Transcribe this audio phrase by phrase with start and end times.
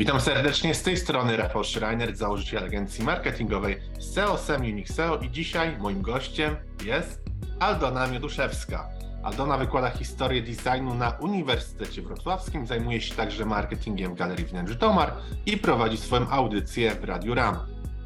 [0.00, 5.30] Witam serdecznie z tej strony Rafał Schreiner, założyciel agencji marketingowej SEO Sem Unique SEO i
[5.30, 7.22] dzisiaj moim gościem jest
[7.58, 8.88] Aldona Mioduszewska.
[9.22, 15.12] Aldona wykłada historię designu na Uniwersytecie Wrocławskim, zajmuje się także marketingiem w Galerii Wnętrz Domar
[15.46, 17.56] i prowadzi swoją audycję w Radiu RAM.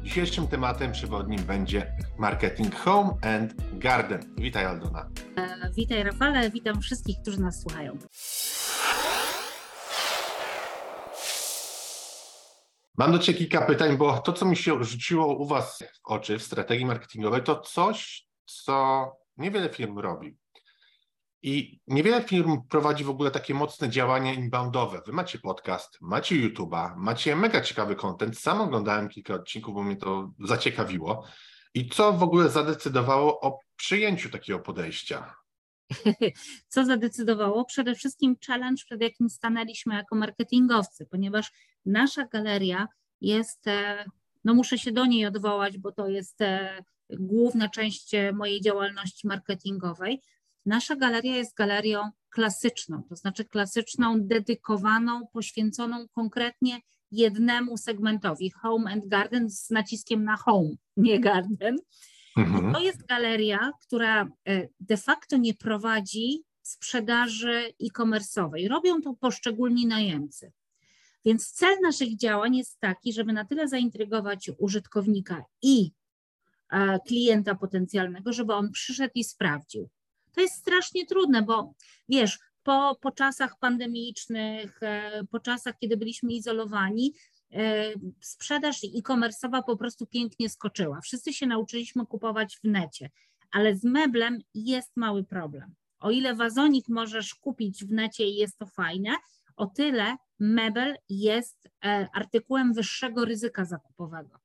[0.03, 4.19] Dzisiejszym tematem przewodnim będzie marketing home and garden.
[4.37, 5.09] Witaj Aldona.
[5.37, 7.97] E, witaj Rafale, witam wszystkich, którzy nas słuchają.
[12.97, 16.39] Mam do Ciebie kilka pytań, bo to, co mi się rzuciło u Was w oczy
[16.39, 19.05] w strategii marketingowej, to coś, co
[19.37, 20.37] niewiele firm robi.
[21.41, 25.01] I niewiele firm prowadzi w ogóle takie mocne działania inboundowe.
[25.05, 28.39] Wy macie podcast, macie YouTube'a, macie mega ciekawy content.
[28.39, 31.25] Sam oglądałem kilka odcinków, bo mnie to zaciekawiło.
[31.73, 35.35] I co w ogóle zadecydowało o przyjęciu takiego podejścia?
[36.67, 37.65] Co zadecydowało?
[37.65, 41.51] Przede wszystkim challenge, przed jakim stanęliśmy jako marketingowcy, ponieważ
[41.85, 42.87] nasza galeria
[43.21, 44.05] jest, e,
[44.43, 50.21] no muszę się do niej odwołać, bo to jest e, główna część mojej działalności marketingowej.
[50.65, 56.79] Nasza galeria jest galerią klasyczną, to znaczy klasyczną, dedykowaną, poświęconą konkretnie
[57.11, 61.77] jednemu segmentowi home and garden z naciskiem na home, nie garden.
[62.37, 62.73] Mhm.
[62.73, 68.67] To jest galeria, która e, de facto nie prowadzi sprzedaży e-commerce'owej.
[68.69, 70.51] Robią to poszczególni najemcy.
[71.25, 75.91] Więc cel naszych działań jest taki, żeby na tyle zaintrygować użytkownika i
[76.71, 79.89] e, klienta potencjalnego, żeby on przyszedł i sprawdził.
[80.31, 81.73] To jest strasznie trudne, bo
[82.09, 87.13] wiesz, po, po czasach pandemicznych, e, po czasach, kiedy byliśmy izolowani,
[87.55, 91.01] E, sprzedaż e-commerce'owa po prostu pięknie skoczyła.
[91.01, 93.09] Wszyscy się nauczyliśmy kupować w necie,
[93.51, 95.75] ale z meblem jest mały problem.
[95.99, 99.15] O ile wazonik możesz kupić w necie i jest to fajne,
[99.55, 104.39] o tyle mebel jest e, artykułem wyższego ryzyka zakupowego.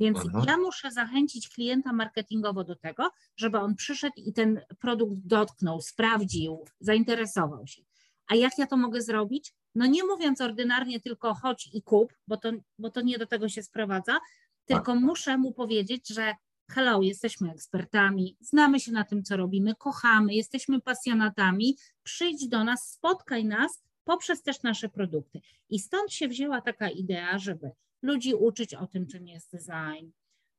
[0.00, 0.44] Więc Aha.
[0.46, 6.64] ja muszę zachęcić klienta marketingowo do tego, żeby on przyszedł i ten produkt dotknął, sprawdził,
[6.80, 7.82] zainteresował się.
[8.26, 9.54] A jak ja to mogę zrobić?
[9.74, 13.48] No nie mówiąc ordynarnie tylko chodź i kup, bo to, bo to nie do tego
[13.48, 14.18] się sprowadza,
[14.64, 15.02] tylko tak.
[15.02, 16.34] muszę mu powiedzieć, że
[16.70, 22.90] hello, jesteśmy ekspertami, znamy się na tym, co robimy, kochamy, jesteśmy pasjonatami, przyjdź do nas,
[22.90, 25.40] spotkaj nas poprzez też nasze produkty.
[25.70, 27.70] I stąd się wzięła taka idea, żeby
[28.02, 30.10] ludzi uczyć o tym, czym jest design,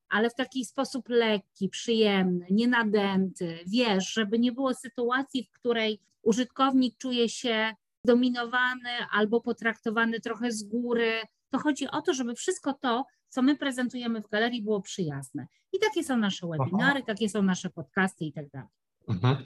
[0.10, 6.98] ale w taki sposób lekki, przyjemny, nienadęty, wiesz, żeby nie było sytuacji, w której użytkownik
[6.98, 11.12] czuje się dominowany albo potraktowany trochę z góry.
[11.50, 15.48] To chodzi o to, żeby wszystko to, co my prezentujemy w galerii, było przyjazne.
[15.74, 17.06] I takie są nasze webinary, Aha.
[17.08, 18.79] takie są nasze podcasty i tak dalej.
[19.10, 19.44] Mhm.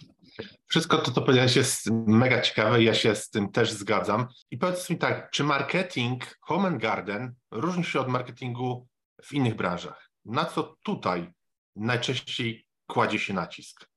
[0.67, 4.27] Wszystko to, co powiedziałeś, jest mega ciekawe i ja się z tym też zgadzam.
[4.51, 8.87] I powiedz mi tak, czy marketing Home and Garden różni się od marketingu
[9.23, 10.09] w innych branżach?
[10.25, 11.33] Na co tutaj
[11.75, 13.89] najczęściej kładzie się nacisk?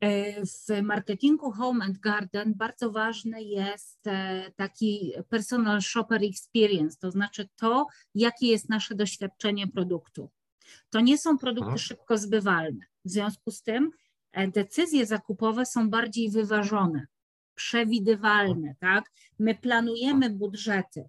[0.00, 7.10] E, w marketingu Home and Garden bardzo ważny jest e, taki personal shopper experience, to
[7.10, 10.30] znaczy to, jakie jest nasze doświadczenie produktu.
[10.90, 11.78] To nie są produkty mhm.
[11.78, 12.80] szybko zbywalne.
[13.04, 13.90] W związku z tym
[14.34, 17.06] decyzje zakupowe są bardziej wyważone,
[17.54, 19.04] przewidywalne, tak?
[19.38, 21.08] My planujemy budżety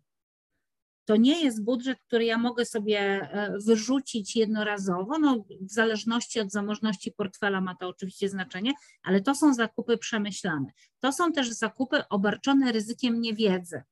[1.06, 6.52] to nie jest budżet, który ja mogę sobie e, wyrzucić jednorazowo, no w zależności od
[6.52, 8.74] zamożności portfela ma to oczywiście znaczenie,
[9.04, 10.72] ale to są zakupy przemyślane.
[11.00, 13.84] To są też zakupy obarczone ryzykiem niewiedzy.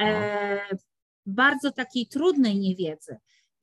[0.00, 0.76] E,
[1.26, 3.16] bardzo takiej trudnej niewiedzy,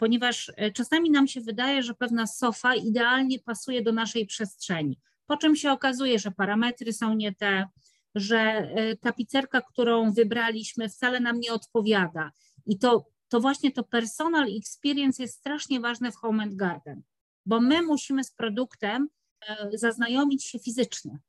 [0.04, 5.38] ponieważ e, czasami nam się wydaje, że pewna sofa idealnie pasuje do naszej przestrzeni, po
[5.38, 7.68] czym się okazuje, że parametry są nie te,
[8.16, 12.32] że e, tapicerka, którą wybraliśmy, wcale nam nie odpowiada.
[12.66, 17.02] I to, to właśnie to personal experience jest strasznie ważne w Home and Garden,
[17.46, 19.10] bo my musimy z produktem
[19.48, 21.20] e, zaznajomić się fizycznie.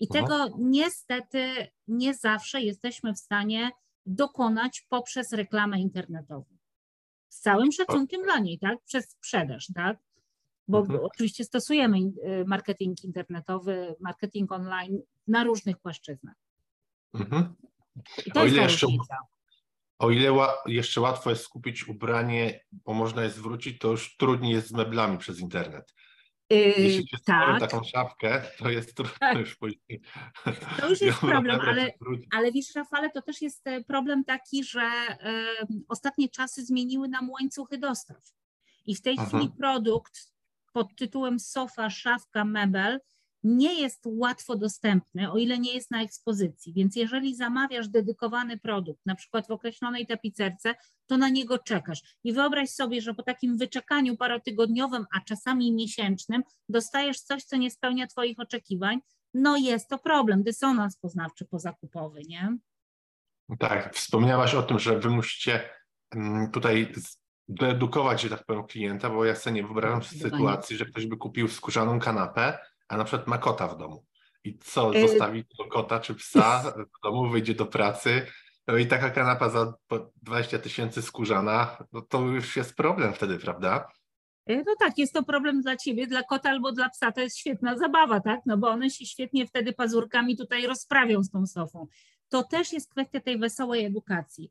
[0.00, 3.70] I tego niestety nie zawsze jesteśmy w stanie
[4.06, 6.57] dokonać poprzez reklamę internetową.
[7.28, 8.78] Z całym szacunkiem dla niej, tak?
[8.84, 9.98] Przez sprzedaż, tak?
[10.68, 11.00] bo mhm.
[11.02, 12.12] oczywiście stosujemy y,
[12.46, 16.34] marketing internetowy, marketing online na różnych płaszczyznach.
[17.14, 17.54] Mhm.
[18.34, 18.86] o ile, jeszcze,
[19.98, 20.32] o ile
[20.66, 25.18] jeszcze łatwo jest skupić ubranie, bo można je zwrócić, to już trudniej jest z meblami
[25.18, 25.94] przez internet.
[26.50, 27.60] Yy, Jeśli się tak.
[27.60, 29.38] taką szafkę, to jest trudno tak.
[29.38, 30.00] już później.
[30.80, 31.92] To już jest problem, ale,
[32.30, 37.30] ale wiesz, Rafale, to też jest e, problem taki, że y, ostatnie czasy zmieniły nam
[37.30, 38.16] łańcuchy dostaw.
[38.86, 39.26] I w tej Aha.
[39.26, 40.32] chwili produkt
[40.72, 43.00] pod tytułem sofa, szafka, mebel
[43.42, 46.72] nie jest łatwo dostępny, o ile nie jest na ekspozycji.
[46.72, 50.74] Więc jeżeli zamawiasz dedykowany produkt, na przykład w określonej tapicerce,
[51.06, 52.02] to na niego czekasz.
[52.24, 57.70] I wyobraź sobie, że po takim wyczekaniu parotygodniowym, a czasami miesięcznym, dostajesz coś, co nie
[57.70, 59.00] spełnia Twoich oczekiwań,
[59.34, 62.56] no jest to problem, dysonans poznawczy pozakupowy, nie?
[63.58, 65.70] Tak, wspomniałaś o tym, że wy musicie
[66.10, 66.92] mm, tutaj
[67.48, 71.48] doedukować, że tak powiem, klienta, bo ja sobie nie wyobrażam sytuacji, że ktoś by kupił
[71.48, 72.58] skórzaną kanapę,
[72.88, 74.04] a na przykład ma kota w domu.
[74.44, 78.26] I co, y- zostawi tego kota czy psa w domu, wyjdzie do pracy,
[78.66, 79.74] no i taka kanapa za
[80.22, 83.88] 20 tysięcy skórzana, no to już jest problem wtedy, prawda?
[84.50, 87.38] Y, no tak, jest to problem dla ciebie, dla kota albo dla psa, to jest
[87.38, 88.40] świetna zabawa, tak?
[88.46, 91.86] No bo one się świetnie wtedy pazurkami tutaj rozprawią z tą sofą.
[92.28, 94.50] To też jest kwestia tej wesołej edukacji.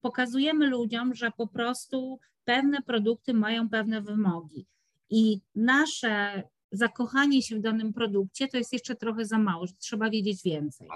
[0.00, 4.66] Pokazujemy ludziom, że po prostu pewne produkty mają pewne wymogi.
[5.10, 6.42] I nasze
[6.72, 10.88] zakochanie się w danym produkcie to jest jeszcze trochę za mało, że trzeba wiedzieć więcej.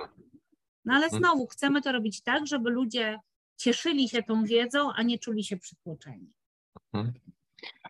[0.84, 1.22] No ale mhm.
[1.22, 3.18] znowu chcemy to robić tak, żeby ludzie
[3.56, 6.32] cieszyli się tą wiedzą, a nie czuli się przytłoczeni.
[6.92, 7.14] Mhm.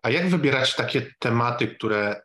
[0.03, 2.23] A jak wybierać takie tematy, które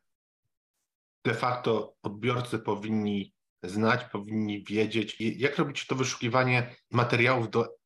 [1.26, 5.18] de facto odbiorcy powinni znać, powinni wiedzieć?
[5.20, 7.81] Jak robić to wyszukiwanie materiałów do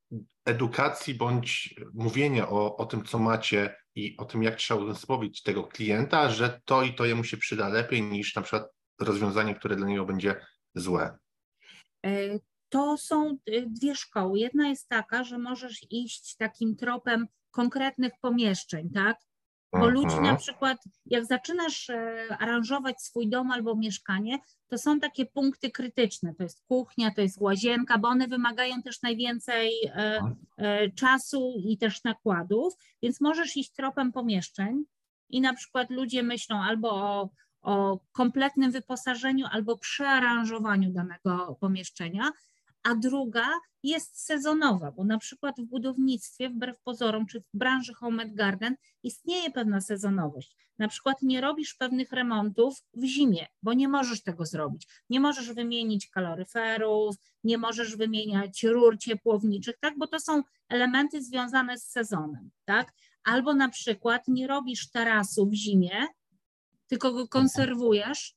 [0.45, 5.63] edukacji bądź mówienia o, o tym, co macie i o tym, jak trzeba uzmysłowić tego
[5.63, 8.69] klienta, że to i to jemu się przyda lepiej niż na przykład
[8.99, 11.17] rozwiązanie, które dla niego będzie złe?
[12.05, 14.39] E, to są e, dwie szkoły.
[14.39, 19.17] Jedna jest taka, że możesz iść takim tropem konkretnych pomieszczeń, tak?
[19.79, 25.25] Bo ludzi na przykład, jak zaczynasz e, aranżować swój dom albo mieszkanie, to są takie
[25.25, 26.35] punkty krytyczne.
[26.35, 30.21] To jest kuchnia, to jest łazienka, bo one wymagają też najwięcej e,
[30.57, 34.83] e, czasu i też nakładów, więc możesz iść tropem pomieszczeń
[35.29, 37.29] i na przykład ludzie myślą albo o,
[37.61, 42.31] o kompletnym wyposażeniu, albo przearanżowaniu danego pomieszczenia,
[42.85, 43.47] a druga
[43.83, 48.75] jest sezonowa, bo na przykład w budownictwie, wbrew pozorom, czy w branży home and garden
[49.03, 50.55] istnieje pewna sezonowość.
[50.77, 54.87] Na przykład nie robisz pewnych remontów w zimie, bo nie możesz tego zrobić.
[55.09, 61.77] Nie możesz wymienić kaloryferów, nie możesz wymieniać rur ciepłowniczych, tak, bo to są elementy związane
[61.77, 62.93] z sezonem, tak?
[63.23, 66.07] Albo na przykład nie robisz tarasu w zimie,
[66.87, 68.35] tylko go konserwujesz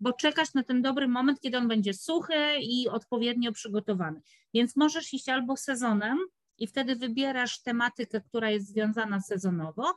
[0.00, 4.20] bo czekasz na ten dobry moment, kiedy on będzie suchy i odpowiednio przygotowany.
[4.54, 6.18] Więc możesz iść albo sezonem
[6.58, 9.94] i wtedy wybierasz tematykę, która jest związana sezonowo,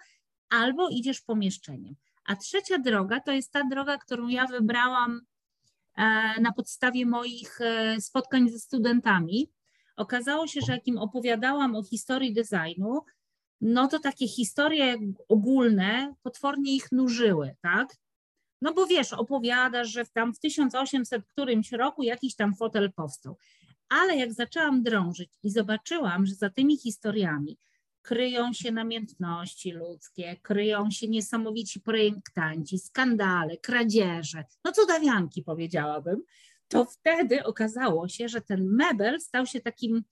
[0.50, 1.96] albo idziesz pomieszczeniem.
[2.26, 5.22] A trzecia droga to jest ta droga, którą ja wybrałam
[5.96, 9.52] e, na podstawie moich e, spotkań ze studentami.
[9.96, 13.02] Okazało się, że jak im opowiadałam o historii designu,
[13.62, 14.98] no to takie historie
[15.28, 17.96] ogólne potwornie ich nużyły, tak?
[18.62, 23.38] No bo wiesz, opowiadasz, że tam w 1800 którymś roku jakiś tam fotel powstał.
[23.90, 27.58] Ale jak zaczęłam drążyć i zobaczyłam, że za tymi historiami
[28.02, 36.24] kryją się namiętności ludzkie, kryją się niesamowici projektanci, skandale, kradzieże, no cudawianki powiedziałabym,
[36.68, 40.04] to wtedy okazało się, że ten mebel stał się takim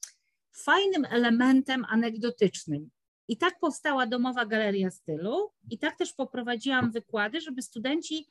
[0.52, 2.90] fajnym elementem anegdotycznym.
[3.28, 8.28] I tak powstała domowa galeria stylu, i tak też poprowadziłam wykłady, żeby studenci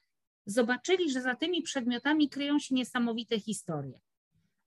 [0.49, 4.01] zobaczyli, że za tymi przedmiotami kryją się niesamowite historie.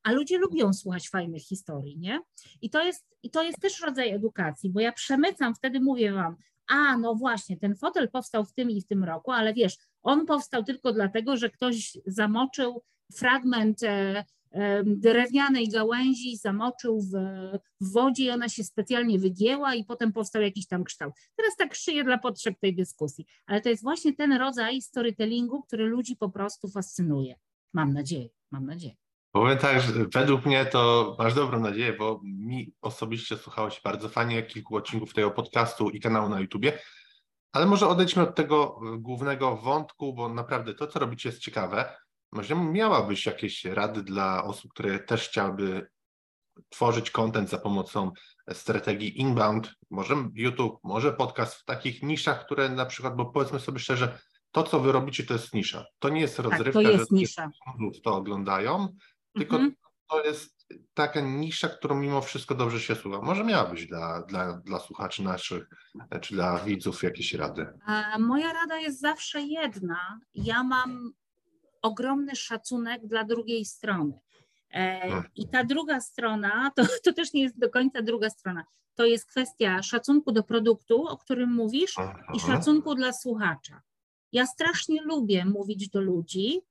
[0.03, 2.21] A ludzie lubią słuchać fajnych historii, nie?
[2.61, 6.35] I to jest, i to jest też rodzaj edukacji, bo ja przemycam, wtedy mówię wam,
[6.67, 10.25] a no właśnie, ten fotel powstał w tym i w tym roku, ale wiesz, on
[10.25, 12.83] powstał tylko dlatego, że ktoś zamoczył
[13.15, 14.25] fragment e,
[14.85, 17.11] drewnianej gałęzi zamoczył w,
[17.81, 21.13] w, wodzie i ona się specjalnie wygięła i potem powstał jakiś tam kształt.
[21.35, 25.85] Teraz tak szyję dla potrzeb tej dyskusji, ale to jest właśnie ten rodzaj storytellingu, który
[25.85, 27.35] ludzi po prostu fascynuje.
[27.73, 28.95] Mam nadzieję, mam nadzieję.
[29.31, 34.09] Powiem tak, że według mnie to masz dobrą nadzieję, bo mi osobiście słuchało się bardzo
[34.09, 36.79] fajnie kilku odcinków tego podcastu i kanału na YouTubie,
[37.51, 41.95] ale może odejdźmy od tego głównego wątku, bo naprawdę to, co robicie jest ciekawe.
[42.31, 45.87] Może miałabyś jakieś rady dla osób, które też chciałyby
[46.69, 48.11] tworzyć content za pomocą
[48.53, 53.79] strategii inbound, może YouTube, może podcast w takich niszach, które na przykład, bo powiedzmy sobie
[53.79, 54.19] szczerze,
[54.51, 55.85] to co wy robicie to jest nisza.
[55.99, 57.51] To nie jest rozrywka, tak, to jest że nisza.
[58.03, 58.87] to oglądają,
[59.33, 59.75] tylko mhm.
[60.09, 63.21] to jest taka nisza, którą mimo wszystko dobrze się słucha.
[63.21, 65.69] Może miałabyś dla, dla, dla słuchaczy naszych,
[66.21, 67.67] czy dla widzów jakieś rady?
[67.85, 70.19] A moja rada jest zawsze jedna.
[70.33, 71.13] Ja mam
[71.81, 74.19] ogromny szacunek dla drugiej strony.
[74.69, 75.29] E, tak.
[75.35, 78.63] I ta druga strona, to, to też nie jest do końca druga strona,
[78.95, 81.95] to jest kwestia szacunku do produktu, o którym mówisz,
[82.35, 83.81] i szacunku dla słuchacza.
[84.31, 86.61] Ja strasznie lubię mówić do ludzi,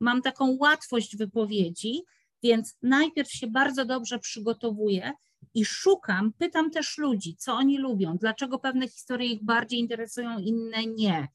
[0.00, 2.02] mam taką łatwość wypowiedzi,
[2.42, 5.12] więc najpierw się bardzo dobrze przygotowuję
[5.54, 10.86] i szukam, pytam też ludzi, co oni lubią, dlaczego pewne historie ich bardziej interesują, inne
[10.86, 11.28] nie,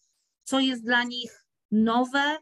[0.43, 2.37] co jest dla nich nowe,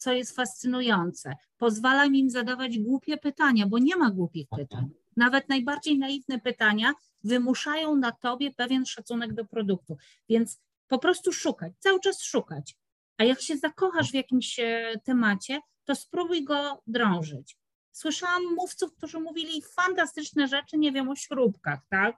[0.00, 1.34] co jest fascynujące.
[1.58, 4.90] Pozwalam im zadawać głupie pytania, bo nie ma głupich pytań.
[5.16, 6.92] Nawet najbardziej naiwne pytania
[7.24, 9.96] wymuszają na tobie pewien szacunek do produktu.
[10.28, 12.76] Więc po prostu szukać, cały czas szukać.
[13.18, 17.56] A jak się zakochasz w jakimś e, temacie, to spróbuj go drążyć.
[17.92, 22.16] Słyszałam mówców, którzy mówili fantastyczne rzeczy, nie wiem, o śrubkach, tak?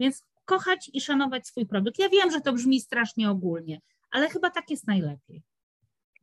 [0.00, 1.98] Więc kochać i szanować swój produkt.
[1.98, 3.80] Ja wiem, że to brzmi strasznie ogólnie,
[4.10, 5.42] ale chyba tak jest najlepiej.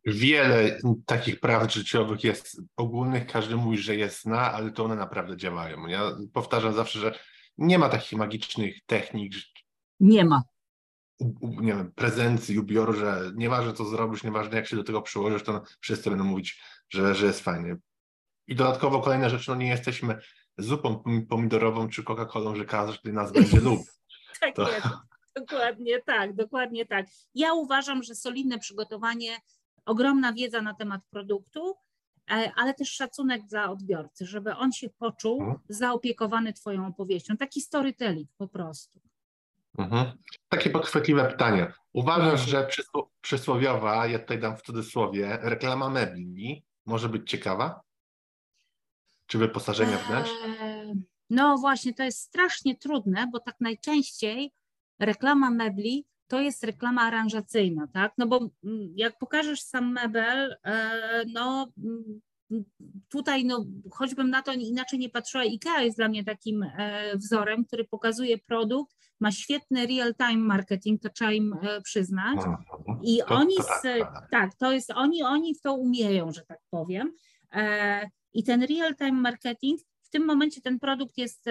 [0.05, 5.37] Wiele takich praw życiowych jest ogólnych, każdy mówi, że je zna, ale to one naprawdę
[5.37, 5.87] działają.
[5.87, 7.19] Ja powtarzam zawsze, że
[7.57, 9.33] nie ma takich magicznych technik.
[9.99, 10.43] Nie ma.
[11.41, 15.63] Nie wiem, prezencji, ubioru, że nieważne co zrobisz, nieważne jak się do tego przyłożysz, to
[15.79, 17.77] wszyscy będą mówić, że, że jest fajnie.
[18.47, 20.19] I dodatkowo kolejna rzecz, no nie jesteśmy
[20.57, 23.85] zupą pomidorową czy Coca-Colą, że każdy nas będzie lubił.
[24.41, 24.71] tak to...
[24.71, 24.87] jest,
[25.35, 27.05] dokładnie tak, dokładnie tak.
[27.35, 29.37] Ja uważam, że solidne przygotowanie,
[29.88, 31.75] ogromna wiedza na temat produktu,
[32.32, 35.60] e, ale też szacunek dla odbiorcy, żeby on się poczuł mhm.
[35.70, 37.38] zaopiekowany Twoją opowieścią.
[37.38, 39.00] Taki storytelling po prostu.
[39.77, 40.12] Mhm.
[40.50, 41.74] Takie podchwytliwe pytanie.
[41.94, 42.70] Uważasz, że
[43.22, 47.82] przysłowiowa, ja tutaj dam w cudzysłowie, reklama mebli może być ciekawa?
[49.25, 50.32] Czy wyposażenia wnętrz?
[50.62, 50.94] Eee,
[51.29, 54.53] no właśnie, to jest strasznie trudne, bo tak najczęściej
[55.00, 58.13] reklama mebli to jest reklama aranżacyjna, tak?
[58.17, 62.22] No bo mm, jak pokażesz sam mebel, e, no mm,
[63.10, 67.65] tutaj, no choćbym na to inaczej nie patrzyła, IKEA jest dla mnie takim e, wzorem,
[67.65, 72.39] który pokazuje produkt, ma świetny real-time marketing, to trzeba im e, przyznać.
[73.03, 76.60] I to, oni, tak, tak, tak, to jest, oni, oni w to umieją, że tak
[76.69, 77.13] powiem.
[78.34, 81.46] I ten real-time marketing, w tym momencie ten produkt jest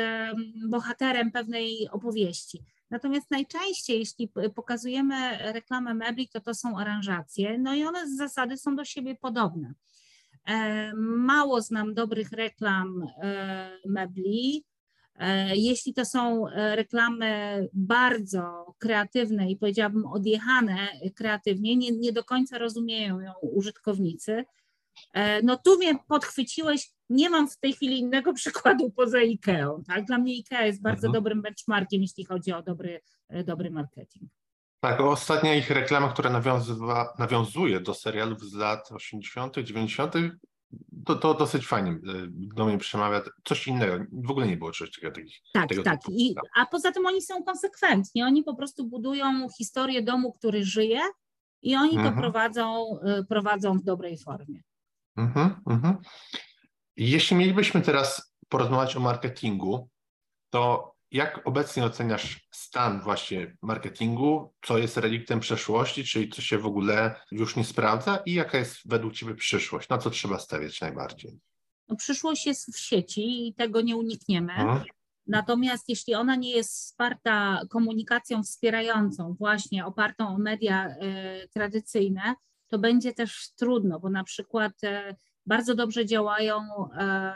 [0.68, 2.62] bohaterem pewnej opowieści.
[2.90, 8.56] Natomiast najczęściej, jeśli pokazujemy reklamę mebli, to to są aranżacje, no i one z zasady
[8.56, 9.74] są do siebie podobne.
[10.46, 14.64] E, mało znam dobrych reklam e, mebli.
[15.18, 22.58] E, jeśli to są reklamy bardzo kreatywne i powiedziałabym odjechane kreatywnie, nie, nie do końca
[22.58, 24.44] rozumieją ją użytkownicy,
[25.42, 29.82] no tu mnie podchwyciłeś, nie mam w tej chwili innego przykładu poza IKEA.
[29.86, 30.04] Tak?
[30.04, 31.12] Dla mnie IKEA jest bardzo mhm.
[31.12, 34.30] dobrym benchmarkiem, jeśli chodzi o dobry, e, dobry marketing.
[34.80, 40.14] Tak, ostatnia ich reklama, która nawiązywa, nawiązuje do serialów z lat 80., 90.,
[41.04, 41.96] to, to dosyć fajnie e,
[42.30, 43.22] do mnie przemawia.
[43.44, 45.28] Coś innego, w ogóle nie było czegoś takiego.
[45.52, 46.00] Tak, tego tak.
[46.10, 48.22] I, a poza tym oni są konsekwentni.
[48.22, 51.00] Oni po prostu budują historię domu, który żyje
[51.62, 52.14] i oni mhm.
[52.14, 52.98] to prowadzą,
[53.28, 54.60] prowadzą w dobrej formie.
[55.16, 55.96] Mhm, mhm.
[56.96, 59.88] Jeśli mielibyśmy teraz porozmawiać o marketingu,
[60.50, 64.54] to jak obecnie oceniasz stan właśnie marketingu?
[64.66, 68.76] Co jest reliktem przeszłości, czyli co się w ogóle już nie sprawdza i jaka jest
[68.84, 69.88] według Ciebie przyszłość?
[69.88, 71.40] Na co trzeba stawiać najbardziej?
[71.88, 74.52] No, przyszłość jest w sieci i tego nie unikniemy.
[74.52, 74.84] Mhm.
[75.26, 82.34] Natomiast jeśli ona nie jest wsparta komunikacją wspierającą, właśnie opartą o media y, tradycyjne,
[82.68, 86.60] to będzie też trudno, bo na przykład e, bardzo dobrze działają,
[86.98, 87.34] e,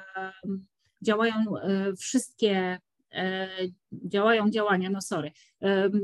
[1.02, 2.78] działają e, wszystkie
[3.92, 5.32] działają działania, no sorry,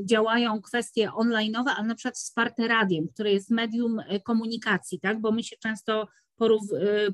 [0.05, 5.43] działają kwestie online'owe, ale na przykład wsparte radiem, które jest medium komunikacji, tak, bo my
[5.43, 6.09] się często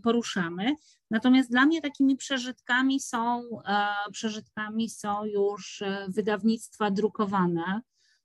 [0.02, 0.74] poruszamy.
[1.10, 3.42] Natomiast dla mnie takimi przeżytkami są,
[4.12, 7.82] przeżytkami są już wydawnictwa drukowane,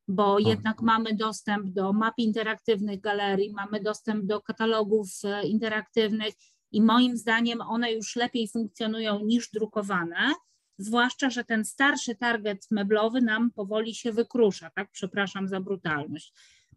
[0.07, 0.47] bo tak.
[0.47, 6.33] jednak mamy dostęp do map interaktywnych galerii, mamy dostęp do katalogów e, interaktywnych
[6.71, 10.33] i moim zdaniem one już lepiej funkcjonują niż drukowane,
[10.77, 14.91] zwłaszcza, że ten starszy target meblowy nam powoli się wykrusza, tak?
[14.91, 16.33] Przepraszam za brutalność.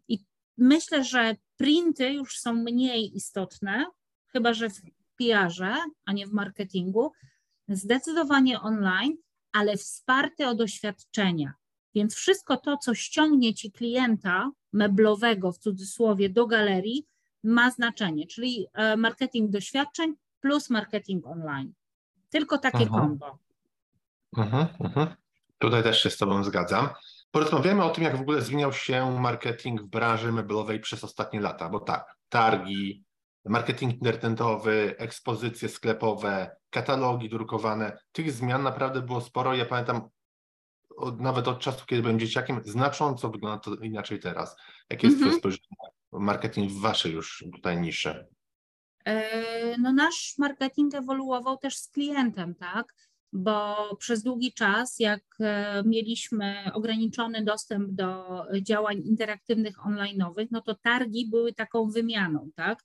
[0.07, 0.19] I
[0.57, 3.85] myślę, że printy już są mniej istotne,
[4.27, 4.81] chyba że w
[5.17, 7.11] PR-ze, a nie w marketingu,
[7.67, 9.17] zdecydowanie online,
[9.51, 11.53] ale wsparte od doświadczenia.
[11.95, 17.07] Więc wszystko to, co ściągnie ci klienta meblowego w cudzysłowie do galerii,
[17.43, 21.73] ma znaczenie, czyli e, marketing doświadczeń plus marketing online.
[22.29, 22.89] Tylko takie mhm.
[22.89, 23.07] -huh.
[23.07, 23.39] kombo.
[24.37, 24.45] Uh
[24.79, 25.07] -huh.
[25.57, 26.89] Tutaj też się z Tobą zgadzam.
[27.31, 31.69] Porozmawiamy o tym, jak w ogóle zmieniał się marketing w branży meblowej przez ostatnie lata,
[31.69, 33.05] bo tak, targi,
[33.45, 39.55] marketing internetowy, ekspozycje sklepowe, katalogi drukowane, tych zmian naprawdę było sporo.
[39.55, 40.09] Ja pamiętam
[40.97, 44.55] od, nawet od czasu, kiedy byłem dzieciakiem, znacząco wygląda to inaczej teraz.
[44.89, 45.37] Jakie jest mm -hmm.
[45.37, 45.67] spojrzenie
[46.11, 48.27] marketing w waszej już tutaj niszy?
[49.77, 52.93] no nasz marketing ewoluował też z klientem, tak?
[53.33, 55.23] Bo przez długi czas, jak
[55.85, 58.25] mieliśmy ograniczony dostęp do
[58.61, 62.83] działań interaktywnych online'owych, no to targi były taką wymianą, tak?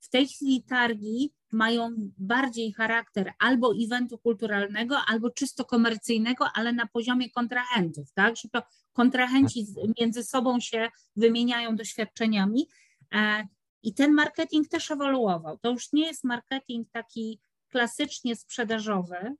[0.00, 6.86] W tej chwili targi mają bardziej charakter albo eventu kulturalnego, albo czysto komercyjnego, ale na
[6.86, 8.36] poziomie kontrahentów, tak?
[8.36, 8.62] Że to
[8.98, 9.66] kontrahenci
[10.00, 12.68] między sobą się wymieniają doświadczeniami.
[13.14, 13.46] E,
[13.82, 15.58] I ten marketing też ewoluował.
[15.58, 19.34] To już nie jest marketing taki klasycznie sprzedażowy.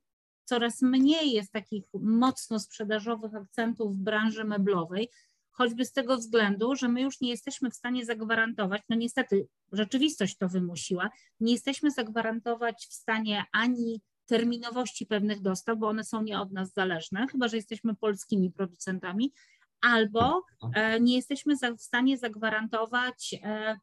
[0.45, 5.09] Coraz mniej jest takich mocno sprzedażowych akcentów w branży meblowej,
[5.51, 10.37] choćby z tego względu, że my już nie jesteśmy w stanie zagwarantować, no niestety rzeczywistość
[10.37, 16.39] to wymusiła, nie jesteśmy zagwarantować w stanie ani terminowości pewnych dostaw, bo one są nie
[16.39, 19.33] od nas zależne, chyba że jesteśmy polskimi producentami,
[19.81, 20.43] albo
[20.73, 23.77] e, nie jesteśmy w stanie zagwarantować e,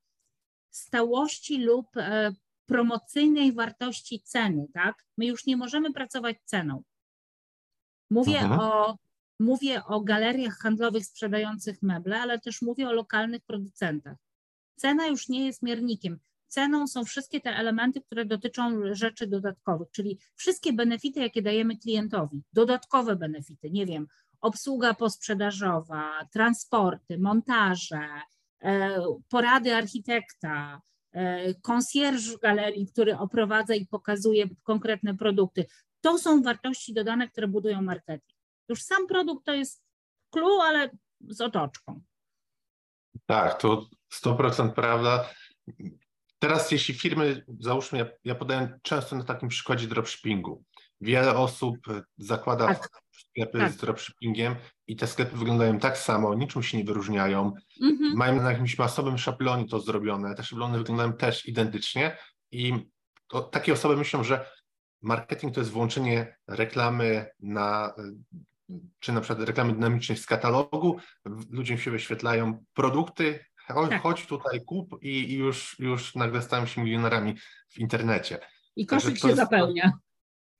[0.70, 2.32] stałości lub e,
[2.66, 5.04] promocyjnej wartości ceny, tak?
[5.18, 6.82] My już nie możemy pracować ceną.
[8.10, 8.60] Mówię mhm.
[8.60, 8.98] o
[9.38, 14.16] Mówię o galeriach handlowych sprzedających meble, ale też mówię o lokalnych producentach.
[14.76, 16.18] Cena już nie jest miernikiem.
[16.48, 22.42] Ceną są wszystkie te elementy, które dotyczą rzeczy dodatkowych, czyli wszystkie benefity, jakie dajemy klientowi.
[22.52, 24.06] Dodatkowe benefity, nie wiem,
[24.40, 28.08] obsługa posprzedażowa, transporty, montaże,
[28.62, 30.80] e, porady architekta,
[31.62, 35.66] konsjerż e, galerii, który oprowadza i pokazuje konkretne produkty.
[36.00, 38.38] To są wartości dodane, które budują marketing.
[38.68, 39.84] Już sam produkt to jest
[40.30, 40.90] clue, ale
[41.28, 42.00] z otoczką.
[43.26, 45.28] Tak, to 100% prawda.
[46.38, 50.64] Teraz jeśli firmy, załóżmy, ja, ja podaję często na takim przykładzie dropshippingu.
[51.00, 51.76] Wiele osób
[52.18, 52.88] zakłada tak.
[53.10, 53.72] sklepy tak.
[53.72, 57.52] z dropshippingiem i te sklepy wyglądają tak samo, niczym się nie wyróżniają.
[57.82, 58.16] Mhm.
[58.16, 60.34] Mają na jakimś masowym szablonie to zrobione.
[60.34, 62.18] Te szablony wyglądają też identycznie
[62.52, 62.72] i
[63.28, 64.50] to, takie osoby myślą, że
[65.02, 67.94] marketing to jest włączenie reklamy na
[68.98, 71.00] czy na przykład reklamy dynamicznej z katalogu,
[71.50, 74.02] ludziom się wyświetlają produkty, chodź, tak.
[74.02, 77.34] chodź tutaj, kup i, i, już, już nagle stają się milionerami
[77.68, 78.38] w internecie.
[78.76, 79.92] I koszyk się jest, zapełnia.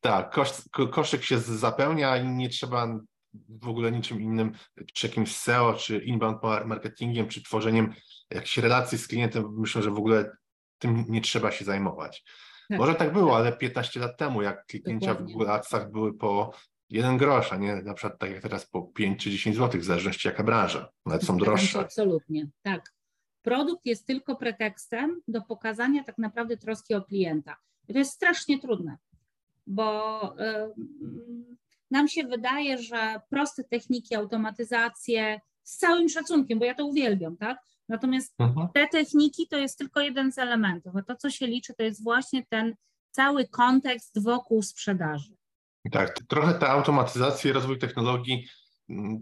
[0.00, 0.52] Tak, kosz,
[0.90, 3.00] koszyk się zapełnia i nie trzeba
[3.48, 4.52] w ogóle niczym innym,
[4.94, 7.94] czy jakimś SEO, czy inbound marketingiem, czy tworzeniem
[8.30, 9.54] jakichś relacji z klientem.
[9.58, 10.36] Myślę, że w ogóle
[10.78, 12.24] tym nie trzeba się zajmować.
[12.68, 12.78] Tak.
[12.78, 15.34] Może tak było, ale 15 lat temu, jak kliknięcia Dokładnie.
[15.34, 16.52] w Google Adsach były po
[16.90, 19.84] jeden grosz, a nie na przykład tak jak teraz po 5 czy 10 zł, w
[19.84, 20.88] zależności jaka branża.
[21.06, 21.80] Nawet są droższe.
[21.80, 22.95] Absolutnie, tak.
[23.46, 27.56] Produkt jest tylko pretekstem do pokazania tak naprawdę troski o klienta.
[27.88, 28.96] I to jest strasznie trudne,
[29.66, 30.20] bo
[31.90, 37.58] nam się wydaje, że proste techniki, automatyzacje, z całym szacunkiem, bo ja to uwielbiam, tak?
[37.88, 38.68] Natomiast mhm.
[38.74, 42.04] te techniki to jest tylko jeden z elementów, a to, co się liczy, to jest
[42.04, 42.74] właśnie ten
[43.10, 45.36] cały kontekst wokół sprzedaży.
[45.92, 48.48] Tak, trochę ta automatyzacja i rozwój technologii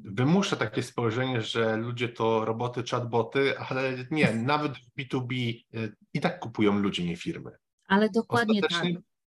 [0.05, 6.20] wymusza takie spojrzenie, że ludzie to roboty, chatboty, ale nie, nawet w B2B y, i
[6.20, 7.50] tak kupują ludzie, nie firmy.
[7.87, 8.83] Ale dokładnie tak.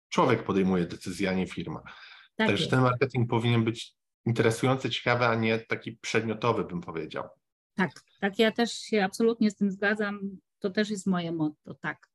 [0.10, 1.82] Człowiek podejmuje decyzję, a nie firma.
[2.36, 2.72] Tak Także jest.
[2.72, 3.94] ten marketing powinien być
[4.26, 7.30] interesujący, ciekawy, a nie taki przedmiotowy, bym powiedział.
[7.76, 10.20] Tak, tak, ja też się absolutnie z tym zgadzam.
[10.60, 12.08] To też jest moje motto, tak.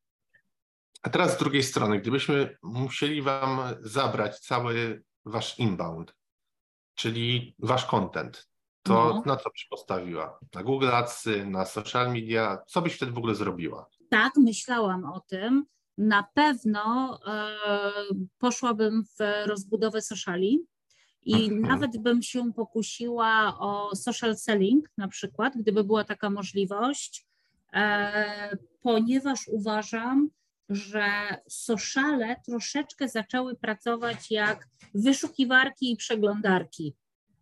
[1.02, 6.14] A teraz z drugiej strony, gdybyśmy musieli Wam zabrać cały wasz inbound,
[6.98, 8.48] czyli wasz content,
[8.82, 9.22] to no.
[9.26, 10.38] na co byś postawiła?
[10.54, 12.58] Na Google Adsy, na social media?
[12.66, 13.88] Co byś wtedy w ogóle zrobiła?
[14.10, 15.64] Tak, myślałam o tym.
[15.98, 17.50] Na pewno e,
[18.38, 20.60] poszłabym w rozbudowę sociali
[21.22, 21.62] i mhm.
[21.62, 27.26] nawet bym się pokusiła o social selling na przykład, gdyby była taka możliwość,
[27.72, 30.30] e, ponieważ uważam,
[30.68, 31.10] że
[31.48, 36.94] soszale troszeczkę zaczęły pracować jak wyszukiwarki i przeglądarki.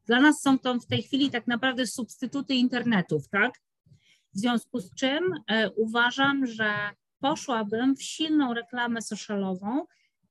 [0.07, 3.53] Dla nas są to w tej chwili tak naprawdę substytuty internetów, tak?
[4.35, 6.73] W związku z czym e, uważam, że
[7.21, 9.87] poszłabym w silną reklamę socialową,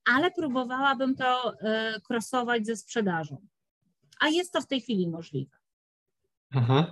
[0.06, 3.48] ale próbowałabym to e, krosować ze sprzedażą.
[4.20, 5.58] A jest to w tej chwili możliwe.
[6.52, 6.86] Mhm.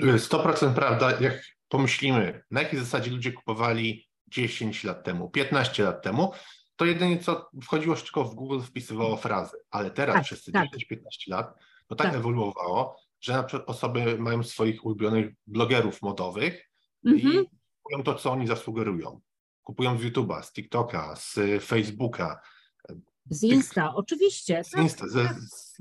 [0.00, 1.20] 100% prawda.
[1.20, 6.32] Jak pomyślimy, na jakiej zasadzie ludzie kupowali 10 lat temu, 15 lat temu,
[6.76, 10.68] to jedynie co wchodziło tylko w Google, wpisywało frazy, ale teraz tak, przez te tak.
[10.68, 11.54] 10-15 lat
[11.86, 16.70] to tak, tak, ewoluowało, że na przykład osoby mają swoich ulubionych blogerów modowych
[17.06, 17.44] mhm.
[17.44, 17.48] i
[17.82, 19.20] kupują to, co oni zasugerują.
[19.62, 22.40] Kupują z YouTube'a, z TikToka, z Facebooka.
[23.30, 24.64] Z Insta, Tyk, oczywiście.
[24.64, 25.40] Z tak, Insta, z, tak.
[25.40, 25.76] z,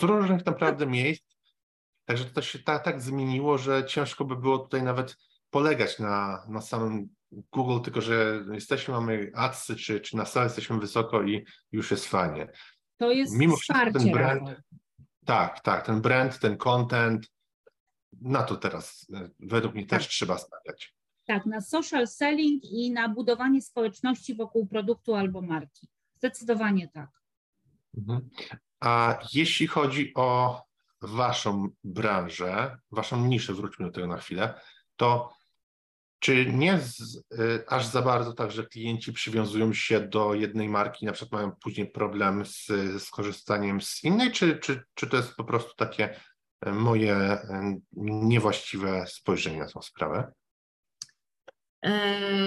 [0.00, 1.24] z, różnych naprawdę miejsc.
[2.04, 5.16] Także to się tak, tak zmieniło, że ciężko by było tutaj nawet
[5.50, 10.78] polegać na, na samym Google, tylko że jesteśmy, mamy adsy, czy, czy na salę jesteśmy
[10.78, 12.48] wysoko i już jest fajnie.
[12.96, 13.98] To jest Mimo wsparcie.
[13.98, 14.50] Ten brand,
[15.24, 17.26] tak, tak, ten brand, ten content,
[18.20, 19.98] na to teraz e, według mnie tak.
[19.98, 20.94] też trzeba stawiać.
[21.24, 25.88] Tak, na social selling i na budowanie społeczności wokół produktu albo marki.
[26.16, 27.10] Zdecydowanie tak.
[27.98, 28.30] Mhm.
[28.80, 30.60] A jeśli chodzi o
[31.02, 34.60] Waszą branżę, Waszą niszę, wróćmy do tego na chwilę,
[34.96, 35.39] to
[36.20, 41.06] czy nie z, y, aż za bardzo tak, że klienci przywiązują się do jednej marki,
[41.06, 42.66] na przykład mają później problem z,
[43.02, 46.16] z korzystaniem z innej, czy, czy, czy to jest po prostu takie
[46.66, 47.38] y, moje y,
[48.02, 50.32] niewłaściwe spojrzenie na tę sprawę?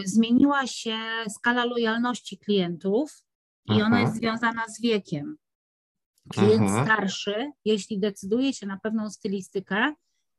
[0.05, 0.97] Zmieniła się
[1.29, 3.11] skala lojalności klientów
[3.65, 4.01] i ona mhm.
[4.01, 5.37] jest związana z wiekiem.
[6.29, 6.85] Klient mhm.
[6.85, 9.93] starszy, jeśli decyduje się na pewną stylistykę,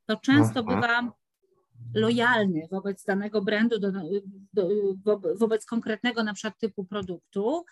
[0.07, 0.81] to często mhm.
[0.81, 1.12] bywa
[1.94, 3.92] lojalny wobec danego brandu, do,
[4.53, 7.64] do, wobec konkretnego na przykład typu produktu.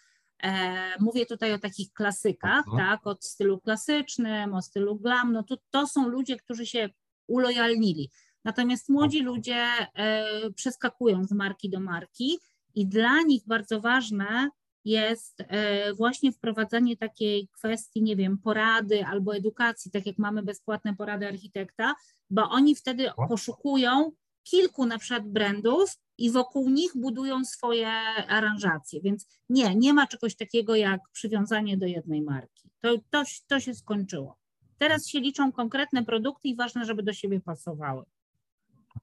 [0.42, 2.76] E, mówię tutaj o takich klasykach, mhm.
[2.78, 6.88] tak, od stylu klasycznym, o stylu glam, no to, to są ludzie, którzy się
[7.26, 8.10] ulojalnili.
[8.44, 12.38] Natomiast młodzi ludzie e, przeskakują z marki do marki
[12.74, 14.48] i dla nich bardzo ważne
[14.84, 20.96] jest e, właśnie wprowadzanie takiej kwestii, nie wiem, porady albo edukacji, tak jak mamy bezpłatne
[20.96, 21.94] porady architekta,
[22.30, 27.88] bo oni wtedy poszukują kilku na przykład brandów i wokół nich budują swoje
[28.28, 29.00] aranżacje.
[29.00, 32.70] Więc nie, nie ma czegoś takiego jak przywiązanie do jednej marki.
[32.80, 34.36] To, to, to się skończyło.
[34.78, 38.04] Teraz się liczą konkretne produkty i ważne, żeby do siebie pasowały.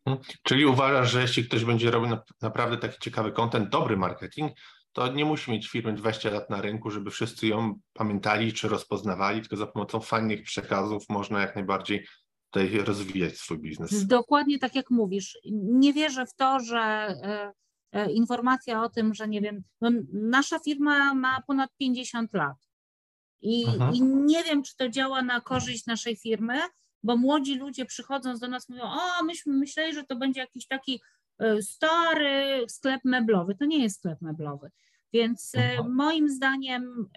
[0.05, 0.25] Mhm.
[0.43, 4.51] Czyli uważasz, że jeśli ktoś będzie robił naprawdę taki ciekawy content, dobry marketing,
[4.93, 9.41] to nie musi mieć firmy 20 lat na rynku, żeby wszyscy ją pamiętali czy rozpoznawali,
[9.41, 12.07] tylko za pomocą fajnych przekazów można jak najbardziej
[12.51, 14.07] tutaj rozwijać swój biznes.
[14.07, 15.37] Dokładnie tak jak mówisz.
[15.51, 17.51] Nie wierzę w to, że e,
[17.91, 22.57] e, informacja o tym, że nie wiem, no nasza firma ma ponad 50 lat
[23.41, 23.95] i, mhm.
[23.95, 26.59] i nie wiem, czy to działa na korzyść naszej firmy,
[27.03, 31.01] bo młodzi ludzie przychodząc do nas mówią, o myśmy myśleli, że to będzie jakiś taki
[31.61, 33.55] stary sklep meblowy.
[33.55, 34.71] To nie jest sklep meblowy.
[35.13, 35.95] Więc mhm.
[35.95, 37.09] moim zdaniem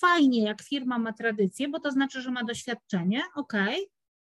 [0.00, 3.52] fajnie, jak firma ma tradycję, bo to znaczy, że ma doświadczenie, ok,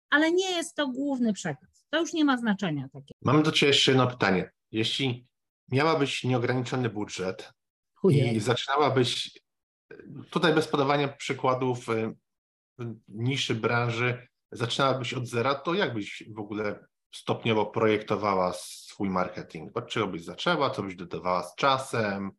[0.10, 1.86] ale nie jest to główny przekaz.
[1.89, 3.19] To już nie ma znaczenia takiego.
[3.21, 4.51] Mam do Ciebie jeszcze jedno pytanie.
[4.71, 5.27] Jeśli
[5.71, 7.53] miałabyś nieograniczony budżet
[7.95, 8.34] Chuje.
[8.34, 9.39] i zaczynałabyś,
[10.29, 12.15] tutaj bez podawania przykładów y,
[13.08, 18.53] niższej branży, zaczynałabyś od zera, to jak byś w ogóle stopniowo projektowała
[18.93, 19.77] swój marketing?
[19.77, 22.32] Od czego byś zaczęła, co byś dodawała z czasem?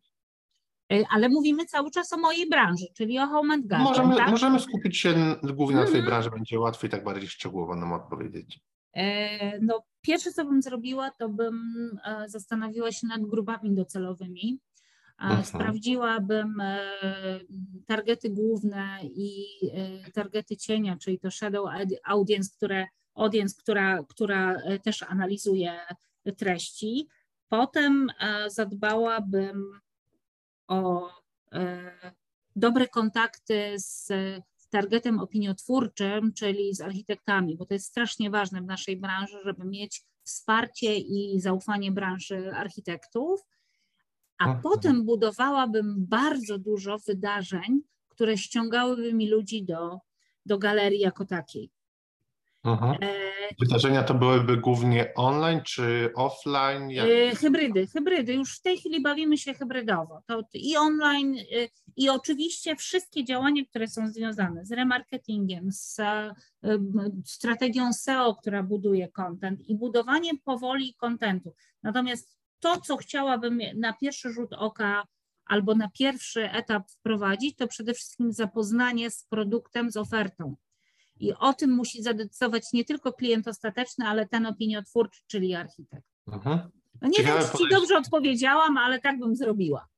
[0.92, 4.30] Y, ale mówimy cały czas o mojej branży, czyli o Home and Garden, możemy, tak?
[4.30, 6.06] możemy skupić się głównie na Twojej -hmm.
[6.06, 8.60] branży, będzie łatwiej tak bardziej szczegółowo nam odpowiedzieć.
[8.92, 11.60] E, no, pierwsze, co bym zrobiła, to bym
[12.04, 14.58] e, zastanowiła się nad grupami docelowymi.
[15.18, 15.44] Mhm.
[15.44, 16.80] Sprawdziłabym e,
[17.86, 19.46] targety główne i
[20.14, 21.70] targety cienia, czyli to shadow
[22.04, 25.72] audience, które, audience która, która też analizuje
[26.32, 27.08] treści.
[27.48, 28.10] Potem
[28.46, 29.80] zadbałabym
[30.68, 31.10] o
[31.52, 31.92] e,
[32.56, 34.12] dobre kontakty z
[34.70, 40.02] targetem opiniotwórczym, czyli z architektami, bo to jest strasznie ważne w naszej branży, żeby mieć
[40.24, 43.40] wsparcie i zaufanie branży architektów.
[44.38, 49.98] A potem budowałabym bardzo dużo wydarzeń, które ściągałyby mi ludzi do,
[50.46, 51.70] do galerii jako takiej.
[52.64, 52.96] Mhm.
[53.60, 56.90] Wydarzenia to byłyby głównie online czy offline?
[56.90, 57.06] Jak...
[57.06, 58.34] E, hybrydy, hybrydy.
[58.34, 60.22] Już w tej chwili bawimy się hybrydowo.
[60.26, 66.00] To i online, e, i oczywiście wszystkie działania, które są związane z remarketingiem, z
[67.24, 71.54] strategią SEO, która buduje content i budowanie powoli kontentu.
[71.82, 75.06] Natomiast to, co chciałabym na pierwszy rzut oka
[75.46, 80.56] albo na pierwszy etap wprowadzić, to przede wszystkim zapoznanie z produktem, z ofertą
[81.20, 86.06] i o tym musi zadecydować nie tylko klient ostateczny, ale ten opiniotwórczy, czyli architekt.
[86.26, 86.58] Mhm.
[87.02, 89.88] No nie Ciekawe wiem, czy Ci dobrze odpowiedziałam, ale tak bym zrobiła.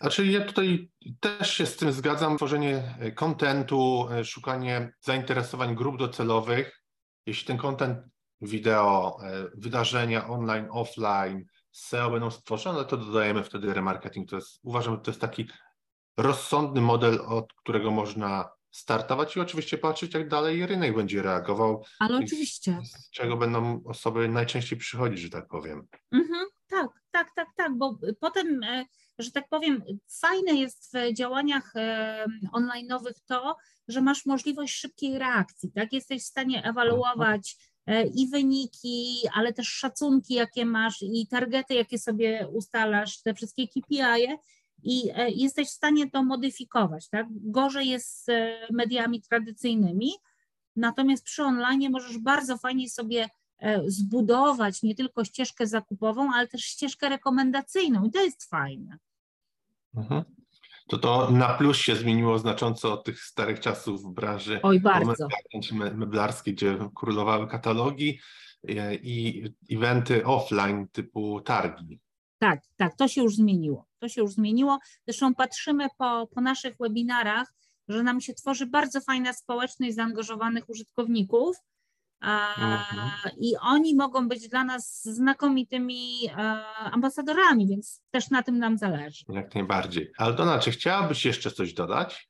[0.00, 0.90] Znaczy ja tutaj
[1.20, 2.36] też się z tym zgadzam.
[2.36, 6.82] Tworzenie kontentu, e, szukanie zainteresowań grup docelowych.
[7.26, 7.98] Jeśli ten kontent
[8.40, 14.30] wideo, e, wydarzenia online, offline, SEO będą stworzone, to dodajemy wtedy remarketing.
[14.30, 15.48] To jest, uważam, że to jest taki
[16.16, 21.84] rozsądny model, od którego można startować i oczywiście patrzeć, jak dalej rynek będzie reagował.
[21.98, 22.78] Ale oczywiście.
[22.84, 25.88] Z czego będą osoby najczęściej przychodzić, że tak powiem.
[26.12, 28.84] Mhm, tak, tak, tak, tak, bo potem, e,
[29.18, 29.82] że tak powiem,
[30.20, 33.56] fajne jest w działaniach e, online'owych to,
[33.88, 35.92] że masz możliwość szybkiej reakcji, tak?
[35.92, 37.56] Jesteś w stanie ewaluować
[37.86, 43.68] e, i wyniki, ale też szacunki, jakie masz i targety, jakie sobie ustalasz, te wszystkie
[43.68, 44.28] KPI
[44.82, 47.08] i e, jesteś w stanie to modyfikować.
[47.08, 47.26] Tak?
[47.30, 50.10] Gorzej jest z e, mediami tradycyjnymi,
[50.76, 53.28] natomiast przy online możesz bardzo fajnie sobie
[53.86, 58.98] zbudować nie tylko ścieżkę zakupową, ale też ścieżkę rekomendacyjną i to jest fajne.
[59.96, 60.24] Mhm
[60.92, 65.28] to to na plus się zmieniło znacząco od tych starych czasów w branży Oj, bardzo.
[65.72, 68.18] meblarskiej, gdzie królowały katalogi
[68.68, 72.00] e, i eventy offline typu targi.
[72.38, 73.86] Tak, tak, to się już zmieniło.
[74.02, 74.78] To się już zmieniło.
[75.06, 77.52] Zresztą patrzymy po, po naszych webinarach,
[77.88, 81.56] że nam się tworzy bardzo fajna społeczność zaangażowanych użytkowników,
[82.22, 83.10] Mhm.
[83.38, 86.30] I oni mogą być dla nas znakomitymi
[86.92, 89.24] ambasadorami, więc też na tym nam zależy.
[89.28, 90.12] Jak najbardziej.
[90.18, 92.28] Aldona, czy chciałabyś jeszcze coś dodać?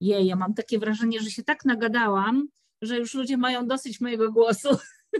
[0.00, 2.48] Jej, ja mam takie wrażenie, że się tak nagadałam,
[2.82, 4.68] że już ludzie mają dosyć mojego głosu.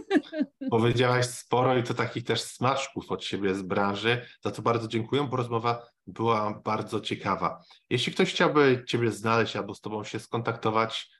[0.71, 5.23] Powiedziałaś sporo i to takich też smaczków od siebie z branży, za co bardzo dziękuję,
[5.23, 7.63] bo rozmowa była bardzo ciekawa.
[7.89, 11.11] Jeśli ktoś chciałby Ciebie znaleźć albo z Tobą się skontaktować,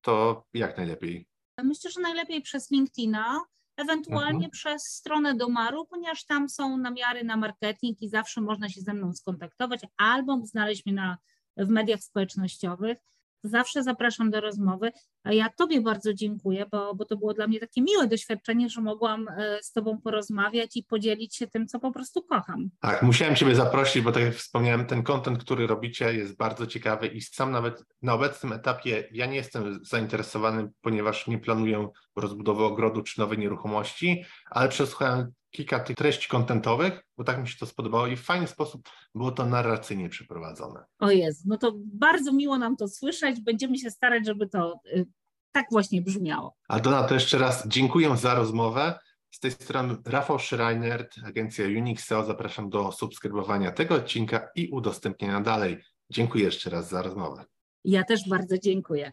[0.00, 1.28] to jak najlepiej?
[1.64, 3.40] Myślę, że najlepiej przez LinkedIna,
[3.76, 4.50] ewentualnie mhm.
[4.50, 9.12] przez stronę Domaru, ponieważ tam są namiary na marketing i zawsze można się ze mną
[9.12, 11.18] skontaktować albo znaleźć mnie na,
[11.56, 12.98] w mediach społecznościowych.
[13.48, 14.92] Zawsze zapraszam do rozmowy.
[15.24, 18.80] A ja Tobie bardzo dziękuję, bo, bo to było dla mnie takie miłe doświadczenie, że
[18.80, 22.70] mogłam e, z Tobą porozmawiać i podzielić się tym, co po prostu kocham.
[22.80, 27.06] Tak, musiałem Ciebie zaprosić, bo tak jak wspomniałem, ten kontent, który robicie, jest bardzo ciekawy
[27.06, 33.02] i sam nawet na obecnym etapie ja nie jestem zainteresowany, ponieważ nie planuję rozbudowy ogrodu
[33.02, 38.06] czy nowej nieruchomości, ale przesłuchałem kilka tych treści kontentowych, bo tak mi się to spodobało
[38.06, 40.84] i w fajny sposób było to narracyjnie przeprowadzone.
[40.98, 43.40] O jest, no to bardzo miło nam to słyszeć.
[43.40, 45.06] Będziemy się starać, żeby to y,
[45.52, 46.56] tak właśnie brzmiało.
[46.68, 48.98] Aldona, to jeszcze raz dziękuję za rozmowę.
[49.30, 52.24] Z tej strony Rafał Schreiner, agencja Unix SEO.
[52.24, 55.78] Zapraszam do subskrybowania tego odcinka i udostępnienia dalej.
[56.10, 57.44] Dziękuję jeszcze raz za rozmowę.
[57.84, 59.12] Ja też bardzo dziękuję.